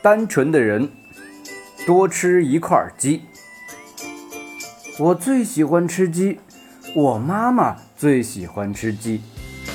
[0.00, 0.88] 单纯的人
[1.86, 3.22] 多吃一块鸡。
[4.98, 6.38] 我最喜欢吃鸡，
[6.94, 9.20] 我妈妈最喜欢吃鸡，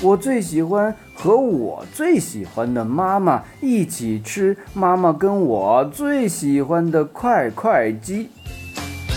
[0.01, 8.29] 我最喜欢和我最喜欢的妈妈一起吃妈妈跟我最喜欢的块块鸡。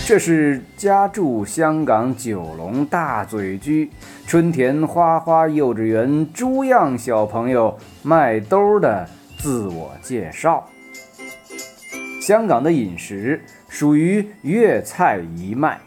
[0.06, 3.90] 这是家住香港九龙大嘴居
[4.24, 10.68] 春田花花幼稚园朱样小朋友麦兜的自我介绍。
[12.26, 15.78] 香港的饮食属于粤菜一脉，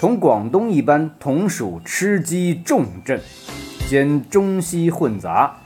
[0.00, 3.20] 同广东一般，同属吃鸡重镇，
[3.88, 5.56] 兼中西混杂，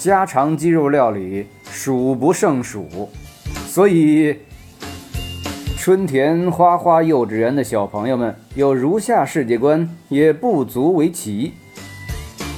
[0.00, 3.08] 家常鸡肉料理数不胜数，
[3.68, 4.38] 所以。
[5.78, 11.52] 春田花花幼稚园的小朋友们有如下世界观，也不足为奇。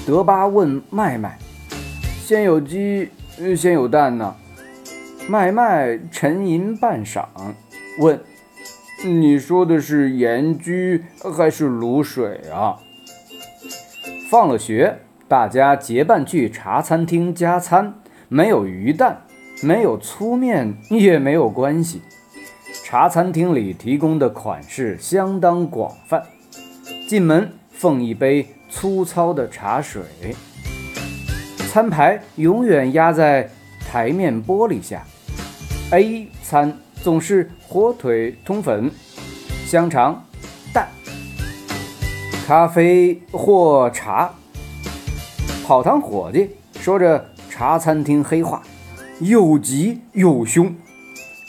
[0.06, 1.38] 德巴问麦麦
[2.24, 3.10] ：“先有鸡，
[3.54, 4.34] 先有蛋呢？”
[5.30, 7.26] 麦麦沉吟半晌，
[8.00, 8.18] 问
[9.04, 11.02] ：“你说的是盐焗
[11.36, 12.78] 还是卤水啊？”
[14.30, 19.26] 放了学，大家结伴去茶餐厅加餐，没有鱼蛋，
[19.62, 22.00] 没有粗面，也没有关系。
[22.82, 26.22] 茶餐厅里提供的款式相当广泛，
[27.06, 30.00] 进门奉一杯粗糙的茶水，
[31.70, 35.04] 餐牌永远压在台面玻璃下。
[35.90, 38.90] A 餐总是火腿、通粉、
[39.64, 40.22] 香肠、
[40.70, 40.86] 蛋、
[42.46, 44.34] 咖啡或茶。
[45.64, 48.62] 跑堂伙计说着茶餐厅黑话，
[49.20, 50.76] 又急又凶。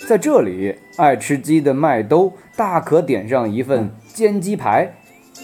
[0.08, 4.94] 在这里，爱吃鸡的麦兜大可点上一份煎鸡排、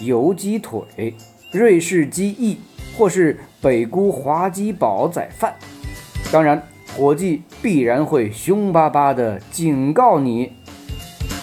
[0.00, 1.14] 油鸡腿、
[1.52, 2.60] 瑞士鸡翼，
[2.96, 5.54] 或是北菇滑鸡煲仔饭。
[6.32, 6.66] 当然，
[6.96, 10.52] 伙计必然会凶巴巴地警告你：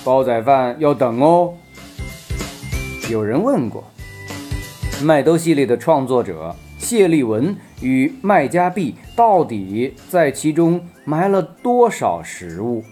[0.04, 1.54] 煲仔饭要等哦。
[3.12, 3.84] 有人问过，
[5.04, 12.84] 麦兜系列的创作者谢立文与麦家碧到底在其中埋了多少食物？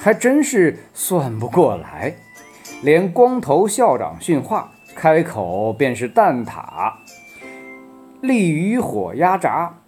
[0.00, 2.14] 还真是算不过来，
[2.82, 6.92] 连光头校长训话，开口便是蛋挞、
[8.20, 9.79] 鲤鱼火鸭炸，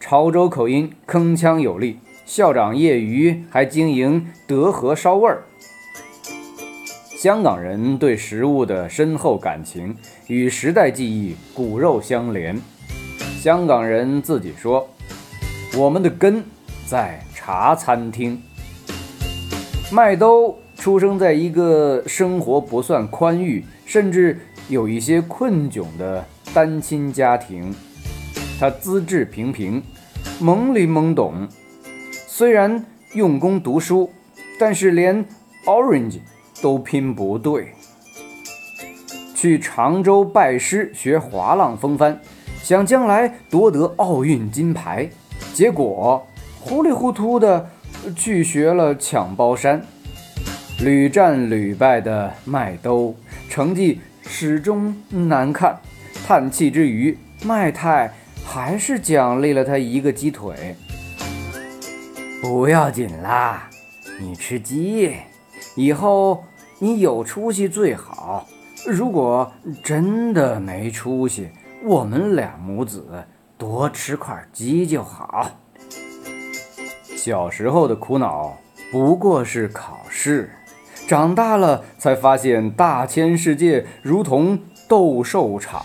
[0.00, 2.00] 潮州口音铿锵有力。
[2.24, 5.42] 校长业余还经营德和烧味儿。
[7.18, 9.94] 香港人对食物的深厚感情
[10.26, 12.58] 与时代记忆骨肉相连。
[13.40, 14.88] 香港人自己说
[15.76, 16.42] ：“我们的根
[16.86, 18.40] 在茶餐厅。”
[19.92, 26.24] 麦兜出生在一个生活不算宽裕，甚至有一些困窘的
[26.54, 27.74] 单亲家庭。
[28.60, 29.82] 他资质平平，
[30.38, 31.48] 懵里懵懂。
[32.12, 32.84] 虽然
[33.14, 34.10] 用功读书，
[34.58, 35.24] 但是连
[35.64, 36.18] orange
[36.60, 37.72] 都拼不对。
[39.34, 42.20] 去常州拜师学滑浪风帆，
[42.62, 45.08] 想将来夺得奥运金牌，
[45.54, 46.26] 结果
[46.60, 47.70] 糊里糊涂的。
[48.16, 49.82] 去学了抢包山，
[50.80, 53.14] 屡战屡败的麦兜，
[53.48, 55.78] 成绩始终难看。
[56.26, 58.10] 叹气之余，麦太
[58.44, 60.76] 还是奖励了他一个鸡腿。
[62.42, 63.68] 不要紧啦，
[64.18, 65.14] 你吃鸡，
[65.76, 66.44] 以后
[66.78, 68.46] 你有出息最好。
[68.86, 69.52] 如果
[69.84, 71.48] 真的没出息，
[71.84, 73.06] 我们俩母子
[73.58, 75.50] 多吃块鸡就好。
[77.16, 78.56] 小时候的苦恼
[78.90, 80.50] 不过是考试，
[81.06, 84.58] 长大了才发现大千世界如同
[84.88, 85.84] 斗兽场，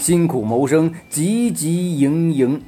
[0.00, 2.62] 辛苦谋生汲汲营营，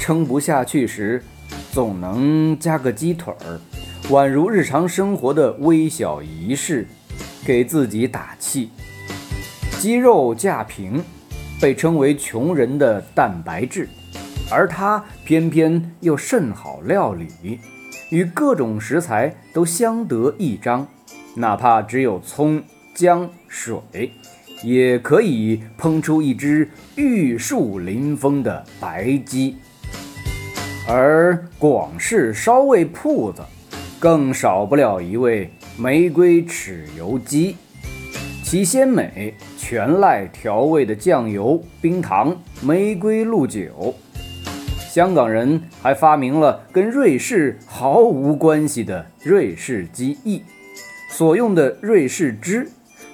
[0.00, 1.24] 撑不下去时，
[1.72, 3.60] 总能加个鸡腿儿，
[4.08, 6.86] 宛如日常生活的微小仪式，
[7.44, 8.70] 给自己打气。
[9.78, 11.02] 鸡肉价平，
[11.60, 13.88] 被称为穷人的蛋白质。
[14.50, 17.60] 而它偏偏又甚好料理，
[18.10, 20.86] 与各种食材都相得益彰，
[21.36, 22.60] 哪怕只有葱、
[22.92, 24.12] 姜、水，
[24.62, 29.56] 也可以烹出一只玉树临风的白鸡。
[30.88, 33.42] 而广式烧味铺子，
[33.98, 37.56] 更少不了一味玫瑰豉油鸡，
[38.42, 43.94] 其鲜美全赖调味的酱油、冰糖、玫瑰露酒。
[44.88, 50.42] 香港人还发明了跟瑞士毫无关系的瑞士鸡翼，
[51.08, 52.68] 所用的瑞士汁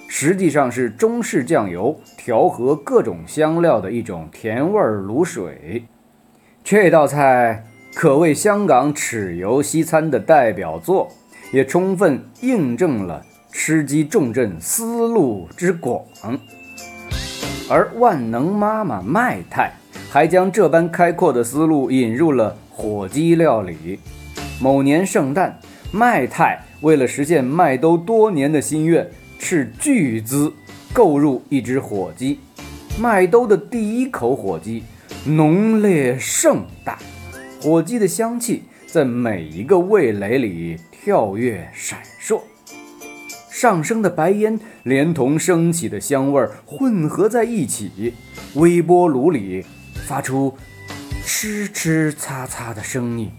[0.07, 5.85] 实际上是中式酱油调和各种香料的一种甜味卤水。
[6.63, 11.09] 这道菜可谓香港豉油西餐的代表作，
[11.51, 16.03] 也充分印证了吃鸡重镇思路之广。
[17.69, 19.73] 而万能妈妈麦太
[20.09, 23.99] 还将这般开阔的思路引入了火鸡料理。
[24.61, 25.59] 某年圣诞，
[25.91, 29.07] 麦太为了实现麦兜多年的心愿，
[29.49, 30.51] 斥巨资
[30.91, 32.37] 购入一只火鸡。
[32.99, 34.83] 麦兜的第一口火鸡
[35.23, 36.99] 浓烈盛大，
[37.61, 42.41] 火鸡的香气在每一个味蕾里跳跃闪烁。
[43.49, 48.15] 上升的白烟连同升起的香味混合在一起，
[48.55, 49.63] 微波炉里
[50.05, 50.57] 发出
[51.25, 53.31] 哧哧擦擦的声音，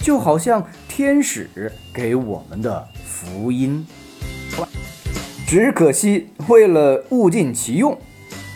[0.00, 3.86] 就好像天使给我们的福音。
[5.52, 7.98] 只可惜，为了物尽其用，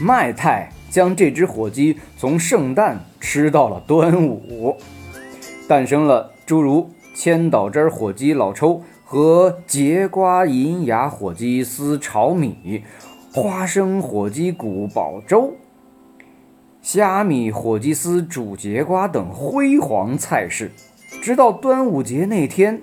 [0.00, 4.75] 麦太将这只火鸡从圣诞吃到了端午，
[5.69, 8.82] 诞生了诸如千岛汁火鸡老抽。
[9.04, 12.82] 和节瓜银芽火鸡丝炒米、
[13.31, 15.54] 花生火鸡骨煲粥、
[16.81, 20.72] 虾米火鸡丝煮节瓜等辉煌菜式，
[21.20, 22.81] 直到端午节那天，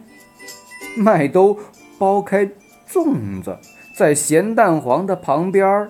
[0.96, 1.58] 麦兜
[1.98, 2.48] 剥开
[2.88, 3.58] 粽子，
[3.94, 5.88] 在咸蛋黄的旁边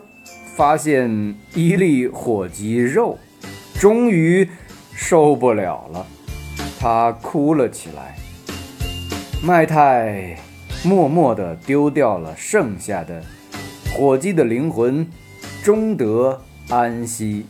[0.57, 3.17] 发现一粒火鸡肉，
[3.79, 4.50] 终于
[4.94, 6.05] 受不了了，
[6.77, 8.17] 他哭了起来。
[9.41, 10.38] 麦太
[10.83, 13.23] 默默地丢掉了剩下的
[13.94, 15.07] 火鸡的灵魂，
[15.63, 17.45] 终得安息。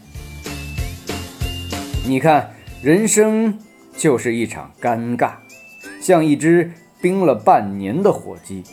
[2.05, 2.51] 你看，
[2.83, 3.57] 人生
[3.97, 5.31] 就是一场尴尬，
[5.99, 6.71] 像一只
[7.01, 8.63] 冰了半年的火鸡。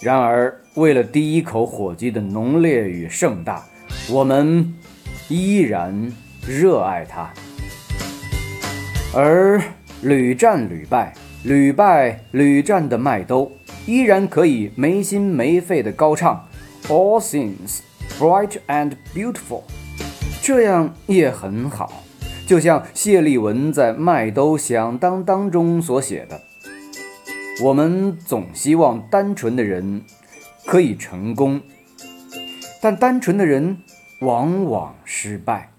[0.00, 3.64] 然而，为了第一口火鸡的浓烈与盛大，
[4.10, 4.74] 我们
[5.28, 6.10] 依然
[6.46, 7.30] 热爱它，
[9.14, 9.62] 而
[10.02, 11.14] 屡战屡败。
[11.44, 13.50] 屡败屡战的麦兜，
[13.84, 16.48] 依然可以没心没肺地高唱
[16.86, 17.80] All things
[18.16, 19.62] bright and beautiful，
[20.40, 22.04] 这样也很好。
[22.46, 26.40] 就像谢立文在《麦兜响当当》中所写的
[27.64, 30.02] ：“我们总希望单纯的人
[30.66, 31.60] 可以成功，
[32.80, 33.78] 但单纯的人
[34.20, 35.70] 往往失败。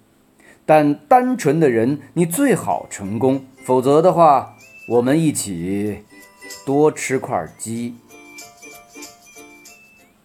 [0.66, 6.00] 但单纯的人，你最好成功，否则的话。”我们一起
[6.66, 7.96] 多吃块鸡。